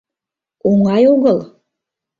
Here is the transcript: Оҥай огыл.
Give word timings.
Оҥай 0.69 1.03
огыл. 1.13 1.39